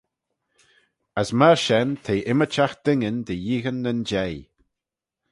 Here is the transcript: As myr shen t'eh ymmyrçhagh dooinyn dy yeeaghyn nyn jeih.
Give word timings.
As 1.21 1.29
myr 1.39 1.57
shen 1.65 1.89
t'eh 2.03 2.23
ymmyrçhagh 2.31 2.75
dooinyn 2.83 3.17
dy 3.27 3.35
yeeaghyn 3.45 3.79
nyn 3.83 3.99
jeih. 4.09 4.43